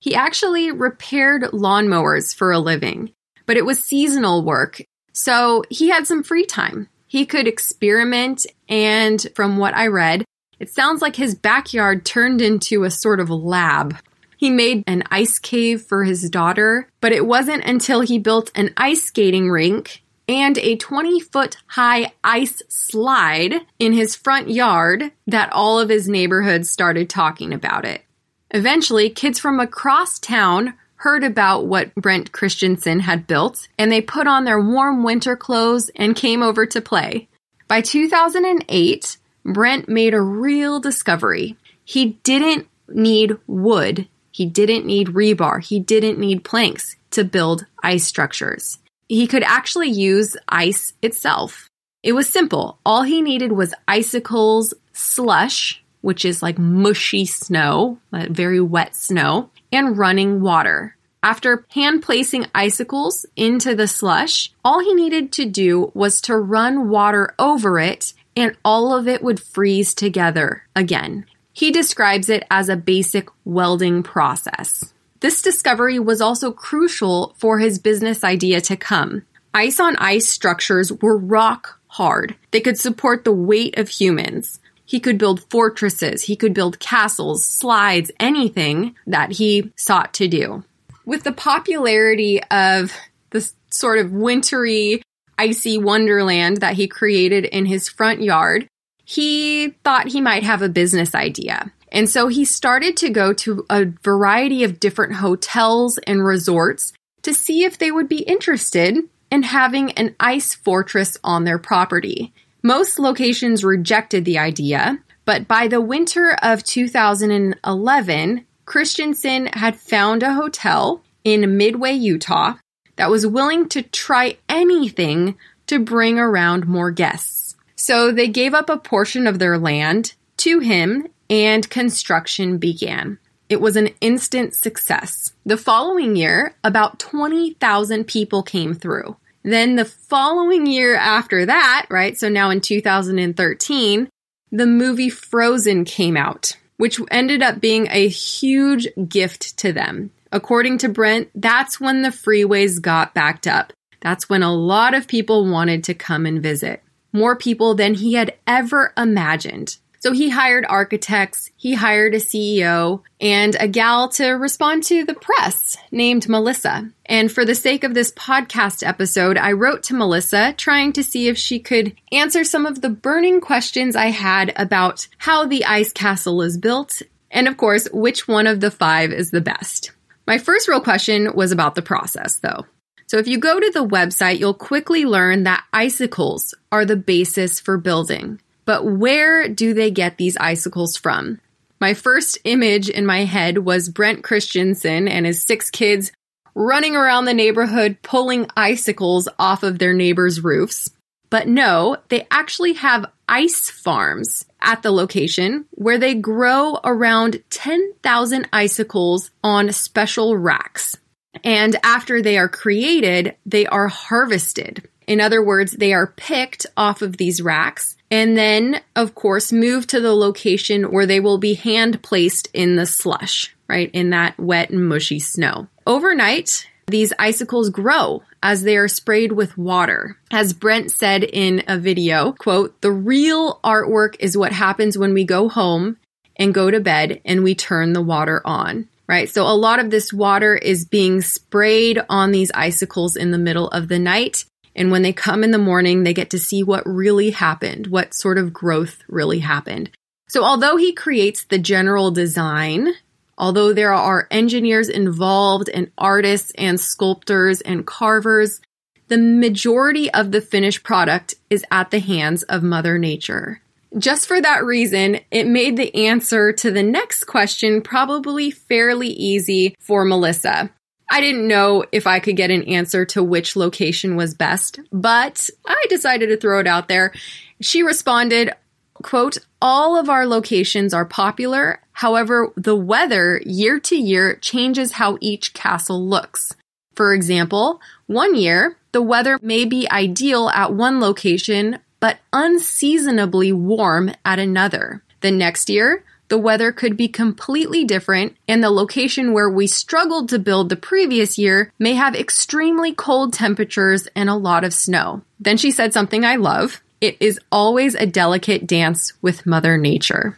He 0.00 0.14
actually 0.14 0.70
repaired 0.70 1.42
lawnmowers 1.44 2.34
for 2.34 2.52
a 2.52 2.58
living, 2.58 3.12
but 3.46 3.56
it 3.56 3.64
was 3.64 3.82
seasonal 3.82 4.44
work, 4.44 4.82
so 5.12 5.62
he 5.70 5.88
had 5.88 6.06
some 6.06 6.22
free 6.22 6.44
time. 6.44 6.88
He 7.14 7.26
could 7.26 7.46
experiment, 7.46 8.44
and 8.68 9.24
from 9.36 9.56
what 9.56 9.72
I 9.72 9.86
read, 9.86 10.24
it 10.58 10.68
sounds 10.68 11.00
like 11.00 11.14
his 11.14 11.36
backyard 11.36 12.04
turned 12.04 12.40
into 12.40 12.82
a 12.82 12.90
sort 12.90 13.20
of 13.20 13.30
lab. 13.30 13.96
He 14.36 14.50
made 14.50 14.82
an 14.88 15.04
ice 15.12 15.38
cave 15.38 15.82
for 15.82 16.02
his 16.02 16.28
daughter, 16.28 16.88
but 17.00 17.12
it 17.12 17.24
wasn't 17.24 17.66
until 17.66 18.00
he 18.00 18.18
built 18.18 18.50
an 18.56 18.74
ice 18.76 19.04
skating 19.04 19.48
rink 19.48 20.02
and 20.26 20.58
a 20.58 20.74
20 20.74 21.20
foot 21.20 21.56
high 21.68 22.10
ice 22.24 22.60
slide 22.68 23.60
in 23.78 23.92
his 23.92 24.16
front 24.16 24.50
yard 24.50 25.12
that 25.28 25.52
all 25.52 25.78
of 25.78 25.90
his 25.90 26.08
neighborhood 26.08 26.66
started 26.66 27.08
talking 27.08 27.52
about 27.52 27.84
it. 27.84 28.02
Eventually, 28.50 29.08
kids 29.08 29.38
from 29.38 29.60
across 29.60 30.18
town 30.18 30.74
heard 30.96 31.24
about 31.24 31.66
what 31.66 31.94
Brent 31.94 32.32
Christensen 32.32 33.00
had 33.00 33.26
built, 33.26 33.68
and 33.78 33.90
they 33.90 34.00
put 34.00 34.26
on 34.26 34.44
their 34.44 34.60
warm 34.60 35.02
winter 35.02 35.36
clothes 35.36 35.90
and 35.96 36.16
came 36.16 36.42
over 36.42 36.66
to 36.66 36.80
play. 36.80 37.28
By 37.68 37.80
2008, 37.80 39.18
Brent 39.44 39.88
made 39.88 40.14
a 40.14 40.20
real 40.20 40.80
discovery. 40.80 41.56
He 41.84 42.18
didn't 42.22 42.68
need 42.88 43.36
wood, 43.46 44.08
he 44.30 44.46
didn't 44.46 44.86
need 44.86 45.08
rebar, 45.08 45.62
he 45.62 45.78
didn't 45.80 46.18
need 46.18 46.44
planks 46.44 46.96
to 47.10 47.24
build 47.24 47.66
ice 47.82 48.04
structures. 48.04 48.78
He 49.08 49.26
could 49.26 49.42
actually 49.42 49.90
use 49.90 50.36
ice 50.48 50.94
itself. 51.02 51.68
It 52.02 52.12
was 52.12 52.28
simple. 52.28 52.78
All 52.84 53.02
he 53.02 53.22
needed 53.22 53.52
was 53.52 53.74
icicles, 53.86 54.74
slush, 54.92 55.82
which 56.00 56.24
is 56.24 56.42
like 56.42 56.58
mushy 56.58 57.24
snow, 57.24 57.98
very 58.12 58.60
wet 58.60 58.94
snow, 58.94 59.50
and 59.72 59.96
running 59.96 60.40
water. 60.40 60.96
After 61.22 61.64
hand 61.70 62.02
placing 62.02 62.46
icicles 62.54 63.24
into 63.34 63.74
the 63.74 63.88
slush, 63.88 64.52
all 64.64 64.80
he 64.80 64.94
needed 64.94 65.32
to 65.32 65.46
do 65.46 65.90
was 65.94 66.20
to 66.22 66.36
run 66.36 66.90
water 66.90 67.34
over 67.38 67.78
it 67.78 68.12
and 68.36 68.56
all 68.64 68.94
of 68.94 69.08
it 69.08 69.22
would 69.22 69.40
freeze 69.40 69.94
together 69.94 70.64
again. 70.76 71.24
He 71.52 71.70
describes 71.70 72.28
it 72.28 72.44
as 72.50 72.68
a 72.68 72.76
basic 72.76 73.28
welding 73.44 74.02
process. 74.02 74.92
This 75.20 75.40
discovery 75.40 75.98
was 75.98 76.20
also 76.20 76.52
crucial 76.52 77.34
for 77.38 77.58
his 77.58 77.78
business 77.78 78.24
idea 78.24 78.60
to 78.62 78.76
come. 78.76 79.22
Ice 79.54 79.80
on 79.80 79.96
ice 79.96 80.28
structures 80.28 80.92
were 80.92 81.16
rock 81.16 81.80
hard. 81.86 82.34
They 82.50 82.60
could 82.60 82.78
support 82.78 83.24
the 83.24 83.32
weight 83.32 83.78
of 83.78 83.88
humans. 83.88 84.58
He 84.84 85.00
could 85.00 85.18
build 85.18 85.48
fortresses, 85.50 86.22
he 86.22 86.36
could 86.36 86.54
build 86.54 86.78
castles, 86.78 87.46
slides, 87.46 88.10
anything 88.20 88.94
that 89.06 89.32
he 89.32 89.72
sought 89.76 90.12
to 90.14 90.28
do. 90.28 90.64
With 91.06 91.22
the 91.22 91.32
popularity 91.32 92.42
of 92.44 92.92
this 93.30 93.54
sort 93.70 93.98
of 93.98 94.12
wintry, 94.12 95.02
icy 95.38 95.78
wonderland 95.78 96.58
that 96.58 96.74
he 96.74 96.86
created 96.86 97.44
in 97.44 97.66
his 97.66 97.88
front 97.88 98.22
yard, 98.22 98.68
he 99.04 99.70
thought 99.84 100.08
he 100.08 100.20
might 100.20 100.42
have 100.42 100.62
a 100.62 100.68
business 100.68 101.14
idea. 101.14 101.72
And 101.92 102.08
so 102.08 102.28
he 102.28 102.44
started 102.44 102.96
to 102.98 103.10
go 103.10 103.32
to 103.34 103.64
a 103.70 103.86
variety 104.02 104.64
of 104.64 104.80
different 104.80 105.14
hotels 105.14 105.98
and 105.98 106.24
resorts 106.24 106.92
to 107.22 107.32
see 107.32 107.64
if 107.64 107.78
they 107.78 107.90
would 107.90 108.08
be 108.08 108.22
interested 108.22 108.98
in 109.30 109.42
having 109.42 109.92
an 109.92 110.14
ice 110.18 110.54
fortress 110.54 111.16
on 111.22 111.44
their 111.44 111.58
property. 111.58 112.32
Most 112.66 112.98
locations 112.98 113.62
rejected 113.62 114.24
the 114.24 114.38
idea, 114.38 114.98
but 115.26 115.46
by 115.46 115.68
the 115.68 115.82
winter 115.82 116.34
of 116.40 116.64
2011, 116.64 118.46
Christensen 118.64 119.46
had 119.48 119.76
found 119.76 120.22
a 120.22 120.32
hotel 120.32 121.02
in 121.24 121.58
Midway, 121.58 121.92
Utah 121.92 122.54
that 122.96 123.10
was 123.10 123.26
willing 123.26 123.68
to 123.68 123.82
try 123.82 124.38
anything 124.48 125.36
to 125.66 125.78
bring 125.78 126.18
around 126.18 126.66
more 126.66 126.90
guests. 126.90 127.54
So 127.76 128.10
they 128.10 128.28
gave 128.28 128.54
up 128.54 128.70
a 128.70 128.78
portion 128.78 129.26
of 129.26 129.38
their 129.38 129.58
land 129.58 130.14
to 130.38 130.60
him 130.60 131.08
and 131.28 131.68
construction 131.68 132.56
began. 132.56 133.18
It 133.50 133.60
was 133.60 133.76
an 133.76 133.90
instant 134.00 134.54
success. 134.54 135.34
The 135.44 135.58
following 135.58 136.16
year, 136.16 136.54
about 136.64 136.98
20,000 136.98 138.04
people 138.04 138.42
came 138.42 138.72
through. 138.72 139.16
Then 139.44 139.76
the 139.76 139.84
following 139.84 140.66
year 140.66 140.96
after 140.96 141.46
that, 141.46 141.86
right? 141.90 142.16
So 142.16 142.28
now 142.28 142.50
in 142.50 142.62
2013, 142.62 144.08
the 144.50 144.66
movie 144.66 145.10
Frozen 145.10 145.84
came 145.84 146.16
out, 146.16 146.56
which 146.78 147.00
ended 147.10 147.42
up 147.42 147.60
being 147.60 147.86
a 147.90 148.08
huge 148.08 148.88
gift 149.08 149.58
to 149.58 149.72
them. 149.72 150.10
According 150.32 150.78
to 150.78 150.88
Brent, 150.88 151.28
that's 151.34 151.78
when 151.78 152.02
the 152.02 152.08
freeways 152.08 152.80
got 152.80 153.14
backed 153.14 153.46
up. 153.46 153.72
That's 154.00 154.28
when 154.28 154.42
a 154.42 154.54
lot 154.54 154.94
of 154.94 155.06
people 155.08 155.50
wanted 155.50 155.84
to 155.84 155.94
come 155.94 156.26
and 156.26 156.42
visit. 156.42 156.82
More 157.12 157.36
people 157.36 157.74
than 157.74 157.94
he 157.94 158.14
had 158.14 158.34
ever 158.46 158.92
imagined. 158.96 159.76
So 160.04 160.12
he 160.12 160.28
hired 160.28 160.66
architects, 160.68 161.50
he 161.56 161.72
hired 161.72 162.12
a 162.12 162.18
CEO, 162.18 163.00
and 163.22 163.56
a 163.58 163.66
gal 163.66 164.10
to 164.10 164.32
respond 164.32 164.82
to 164.82 165.06
the 165.06 165.14
press 165.14 165.78
named 165.90 166.28
Melissa. 166.28 166.90
And 167.06 167.32
for 167.32 167.46
the 167.46 167.54
sake 167.54 167.84
of 167.84 167.94
this 167.94 168.12
podcast 168.12 168.86
episode, 168.86 169.38
I 169.38 169.52
wrote 169.52 169.84
to 169.84 169.94
Melissa 169.94 170.52
trying 170.58 170.92
to 170.92 171.02
see 171.02 171.28
if 171.28 171.38
she 171.38 171.58
could 171.58 171.96
answer 172.12 172.44
some 172.44 172.66
of 172.66 172.82
the 172.82 172.90
burning 172.90 173.40
questions 173.40 173.96
I 173.96 174.08
had 174.08 174.52
about 174.56 175.08
how 175.16 175.46
the 175.46 175.64
ice 175.64 175.90
castle 175.90 176.42
is 176.42 176.58
built, 176.58 177.00
and 177.30 177.48
of 177.48 177.56
course, 177.56 177.88
which 177.90 178.28
one 178.28 178.46
of 178.46 178.60
the 178.60 178.70
five 178.70 179.10
is 179.10 179.30
the 179.30 179.40
best. 179.40 179.92
My 180.26 180.36
first 180.36 180.68
real 180.68 180.82
question 180.82 181.34
was 181.34 181.50
about 181.50 181.76
the 181.76 181.80
process, 181.80 182.40
though. 182.40 182.66
So 183.06 183.16
if 183.16 183.26
you 183.26 183.38
go 183.38 183.58
to 183.58 183.70
the 183.72 183.86
website, 183.86 184.38
you'll 184.38 184.52
quickly 184.52 185.06
learn 185.06 185.44
that 185.44 185.64
icicles 185.72 186.54
are 186.70 186.84
the 186.84 186.96
basis 186.96 187.58
for 187.58 187.78
building. 187.78 188.40
But 188.64 188.84
where 188.84 189.48
do 189.48 189.74
they 189.74 189.90
get 189.90 190.16
these 190.16 190.36
icicles 190.36 190.96
from? 190.96 191.40
My 191.80 191.94
first 191.94 192.38
image 192.44 192.88
in 192.88 193.04
my 193.04 193.24
head 193.24 193.58
was 193.58 193.88
Brent 193.88 194.24
Christensen 194.24 195.06
and 195.08 195.26
his 195.26 195.42
six 195.42 195.70
kids 195.70 196.12
running 196.54 196.96
around 196.96 197.24
the 197.24 197.34
neighborhood 197.34 197.98
pulling 198.02 198.46
icicles 198.56 199.28
off 199.38 199.62
of 199.62 199.78
their 199.78 199.92
neighbors' 199.92 200.42
roofs. 200.42 200.90
But 201.30 201.48
no, 201.48 201.96
they 202.08 202.26
actually 202.30 202.74
have 202.74 203.10
ice 203.28 203.68
farms 203.68 204.46
at 204.60 204.82
the 204.82 204.92
location 204.92 205.66
where 205.72 205.98
they 205.98 206.14
grow 206.14 206.78
around 206.84 207.42
10,000 207.50 208.48
icicles 208.52 209.30
on 209.42 209.72
special 209.72 210.36
racks. 210.36 210.96
And 211.42 211.76
after 211.82 212.22
they 212.22 212.38
are 212.38 212.48
created, 212.48 213.34
they 213.44 213.66
are 213.66 213.88
harvested. 213.88 214.88
In 215.06 215.20
other 215.20 215.42
words, 215.42 215.72
they 215.72 215.92
are 215.92 216.06
picked 216.06 216.66
off 216.76 217.02
of 217.02 217.16
these 217.16 217.42
racks 217.42 217.96
and 218.14 218.36
then, 218.36 218.80
of 218.94 219.16
course, 219.16 219.50
move 219.50 219.88
to 219.88 220.00
the 220.00 220.14
location 220.14 220.92
where 220.92 221.04
they 221.04 221.18
will 221.18 221.38
be 221.38 221.54
hand 221.54 222.00
placed 222.00 222.48
in 222.54 222.76
the 222.76 222.86
slush, 222.86 223.52
right? 223.66 223.90
In 223.92 224.10
that 224.10 224.38
wet 224.38 224.70
and 224.70 224.88
mushy 224.88 225.18
snow. 225.18 225.66
Overnight, 225.84 226.68
these 226.86 227.12
icicles 227.18 227.70
grow 227.70 228.22
as 228.40 228.62
they 228.62 228.76
are 228.76 228.86
sprayed 228.86 229.32
with 229.32 229.58
water. 229.58 230.16
As 230.30 230.52
Brent 230.52 230.92
said 230.92 231.24
in 231.24 231.64
a 231.66 231.76
video, 231.76 232.30
quote, 232.30 232.80
the 232.82 232.92
real 232.92 233.58
artwork 233.64 234.14
is 234.20 234.36
what 234.36 234.52
happens 234.52 234.96
when 234.96 235.12
we 235.12 235.24
go 235.24 235.48
home 235.48 235.96
and 236.36 236.54
go 236.54 236.70
to 236.70 236.78
bed 236.78 237.20
and 237.24 237.42
we 237.42 237.56
turn 237.56 237.94
the 237.94 238.02
water 238.02 238.40
on 238.44 238.88
right? 239.06 239.28
So 239.28 239.46
a 239.46 239.52
lot 239.52 239.80
of 239.80 239.90
this 239.90 240.14
water 240.14 240.56
is 240.56 240.86
being 240.86 241.20
sprayed 241.20 242.00
on 242.08 242.32
these 242.32 242.50
icicles 242.52 243.16
in 243.16 243.32
the 243.32 243.38
middle 243.38 243.68
of 243.68 243.88
the 243.88 243.98
night. 243.98 244.46
And 244.76 244.90
when 244.90 245.02
they 245.02 245.12
come 245.12 245.44
in 245.44 245.50
the 245.50 245.58
morning, 245.58 246.02
they 246.02 246.14
get 246.14 246.30
to 246.30 246.38
see 246.38 246.62
what 246.62 246.86
really 246.86 247.30
happened, 247.30 247.86
what 247.88 248.14
sort 248.14 248.38
of 248.38 248.52
growth 248.52 249.02
really 249.08 249.38
happened. 249.38 249.90
So 250.28 250.42
although 250.42 250.76
he 250.76 250.92
creates 250.92 251.44
the 251.44 251.58
general 251.58 252.10
design, 252.10 252.94
although 253.38 253.72
there 253.72 253.92
are 253.92 254.26
engineers 254.30 254.88
involved 254.88 255.68
and 255.68 255.90
artists 255.96 256.52
and 256.56 256.80
sculptors 256.80 257.60
and 257.60 257.86
carvers, 257.86 258.60
the 259.08 259.18
majority 259.18 260.10
of 260.12 260.32
the 260.32 260.40
finished 260.40 260.82
product 260.82 261.34
is 261.50 261.64
at 261.70 261.90
the 261.90 262.00
hands 262.00 262.42
of 262.44 262.62
Mother 262.62 262.98
Nature. 262.98 263.60
Just 263.96 264.26
for 264.26 264.40
that 264.40 264.64
reason, 264.64 265.20
it 265.30 265.46
made 265.46 265.76
the 265.76 265.94
answer 266.06 266.52
to 266.52 266.70
the 266.70 266.82
next 266.82 267.24
question 267.24 267.80
probably 267.80 268.50
fairly 268.50 269.08
easy 269.08 269.76
for 269.78 270.04
Melissa. 270.04 270.70
I 271.10 271.20
didn't 271.20 271.46
know 271.46 271.84
if 271.92 272.06
I 272.06 272.18
could 272.18 272.36
get 272.36 272.50
an 272.50 272.64
answer 272.64 273.04
to 273.06 273.22
which 273.22 273.56
location 273.56 274.16
was 274.16 274.34
best, 274.34 274.80
but 274.92 275.48
I 275.66 275.86
decided 275.88 276.28
to 276.28 276.36
throw 276.36 276.60
it 276.60 276.66
out 276.66 276.88
there. 276.88 277.12
She 277.60 277.82
responded, 277.82 278.52
quote, 278.94 279.38
all 279.60 279.96
of 279.96 280.08
our 280.08 280.26
locations 280.26 280.92
are 280.92 281.04
popular. 281.04 281.80
However, 281.92 282.52
the 282.56 282.76
weather 282.76 283.40
year 283.44 283.78
to 283.80 283.96
year 283.96 284.36
changes 284.36 284.92
how 284.92 285.18
each 285.20 285.54
castle 285.54 286.06
looks. 286.06 286.54
For 286.94 287.12
example, 287.12 287.80
one 288.06 288.34
year, 288.34 288.76
the 288.92 289.02
weather 289.02 289.38
may 289.42 289.64
be 289.64 289.90
ideal 289.90 290.48
at 290.50 290.74
one 290.74 291.00
location, 291.00 291.78
but 292.00 292.18
unseasonably 292.32 293.52
warm 293.52 294.12
at 294.24 294.38
another. 294.38 295.02
The 295.20 295.30
next 295.30 295.68
year, 295.70 296.04
the 296.34 296.38
weather 296.38 296.72
could 296.72 296.96
be 296.96 297.06
completely 297.06 297.84
different, 297.84 298.36
and 298.48 298.60
the 298.60 298.68
location 298.68 299.32
where 299.32 299.48
we 299.48 299.68
struggled 299.68 300.28
to 300.28 300.36
build 300.36 300.68
the 300.68 300.74
previous 300.74 301.38
year 301.38 301.72
may 301.78 301.94
have 301.94 302.16
extremely 302.16 302.92
cold 302.92 303.32
temperatures 303.32 304.08
and 304.16 304.28
a 304.28 304.34
lot 304.34 304.64
of 304.64 304.74
snow. 304.74 305.22
Then 305.38 305.56
she 305.56 305.70
said 305.70 305.92
something 305.92 306.24
I 306.24 306.34
love. 306.34 306.82
It 307.00 307.16
is 307.20 307.38
always 307.52 307.94
a 307.94 308.04
delicate 308.04 308.66
dance 308.66 309.12
with 309.22 309.46
Mother 309.46 309.78
Nature. 309.78 310.36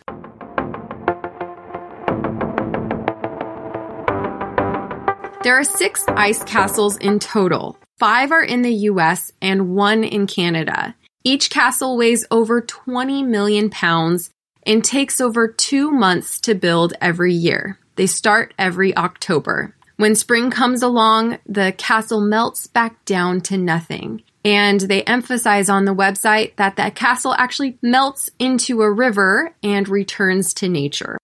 There 5.45 5.59
are 5.59 5.65
six 5.65 6.05
ice 6.09 6.45
castles 6.45 6.99
in 6.99 7.21
total. 7.21 7.79
Five 7.99 8.33
are 8.33 8.45
in 8.45 8.61
the 8.61 8.75
US 8.91 9.33
and 9.41 9.75
one 9.75 10.05
in 10.05 10.27
Canada. 10.27 10.95
Each 11.25 11.49
castle 11.49 11.97
weighs 11.97 12.27
over 12.31 12.61
20 12.61 13.23
million 13.23 13.71
pounds 13.71 14.31
and 14.67 14.85
takes 14.85 15.21
over 15.21 15.49
two 15.49 15.91
months 15.91 16.41
to 16.41 16.55
build 16.55 16.93
every 17.01 17.33
year. 17.33 17.79
They 17.95 18.07
start 18.07 18.53
every 18.59 18.95
October. 18.97 19.75
When 19.97 20.15
spring 20.15 20.51
comes 20.51 20.83
along, 20.83 21.39
the 21.47 21.73
castle 21.79 22.21
melts 22.21 22.67
back 22.67 23.03
down 23.07 23.41
to 23.43 23.57
nothing. 23.57 24.23
And 24.45 24.81
they 24.81 25.03
emphasize 25.05 25.71
on 25.71 25.87
the 25.87 25.95
website 25.95 26.57
that 26.57 26.77
the 26.77 26.91
castle 26.91 27.35
actually 27.35 27.79
melts 27.81 28.29
into 28.39 28.83
a 28.83 28.93
river 28.93 29.55
and 29.63 29.89
returns 29.89 30.53
to 30.55 30.69
nature. 30.69 31.17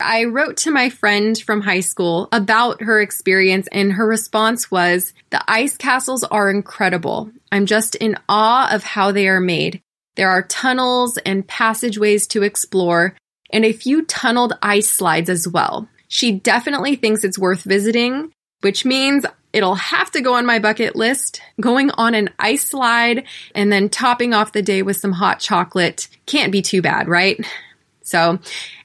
I 0.00 0.24
wrote 0.24 0.56
to 0.58 0.70
my 0.70 0.88
friend 0.88 1.38
from 1.38 1.60
high 1.60 1.80
school 1.80 2.28
about 2.32 2.82
her 2.82 3.00
experience, 3.00 3.68
and 3.70 3.92
her 3.92 4.06
response 4.06 4.70
was 4.70 5.12
The 5.30 5.42
ice 5.46 5.76
castles 5.76 6.24
are 6.24 6.48
incredible. 6.50 7.30
I'm 7.52 7.66
just 7.66 7.96
in 7.96 8.16
awe 8.28 8.72
of 8.72 8.82
how 8.82 9.12
they 9.12 9.28
are 9.28 9.40
made. 9.40 9.82
There 10.20 10.28
are 10.28 10.42
tunnels 10.42 11.16
and 11.24 11.48
passageways 11.48 12.26
to 12.26 12.42
explore, 12.42 13.16
and 13.48 13.64
a 13.64 13.72
few 13.72 14.04
tunneled 14.04 14.52
ice 14.60 14.86
slides 14.86 15.30
as 15.30 15.48
well. 15.48 15.88
She 16.08 16.30
definitely 16.30 16.94
thinks 16.96 17.24
it's 17.24 17.38
worth 17.38 17.62
visiting, 17.62 18.30
which 18.60 18.84
means 18.84 19.24
it'll 19.54 19.76
have 19.76 20.10
to 20.10 20.20
go 20.20 20.34
on 20.34 20.44
my 20.44 20.58
bucket 20.58 20.94
list. 20.94 21.40
Going 21.58 21.90
on 21.92 22.14
an 22.14 22.28
ice 22.38 22.68
slide 22.68 23.24
and 23.54 23.72
then 23.72 23.88
topping 23.88 24.34
off 24.34 24.52
the 24.52 24.60
day 24.60 24.82
with 24.82 24.98
some 24.98 25.12
hot 25.12 25.40
chocolate 25.40 26.06
can't 26.26 26.52
be 26.52 26.60
too 26.60 26.82
bad, 26.82 27.08
right? 27.08 27.42
So, 28.02 28.40